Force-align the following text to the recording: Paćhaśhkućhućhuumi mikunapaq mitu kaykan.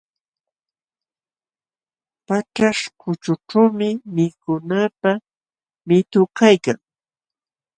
Paćhaśhkućhućhuumi 2.27 3.89
mikunapaq 4.15 5.23
mitu 5.87 6.21
kaykan. 6.37 6.79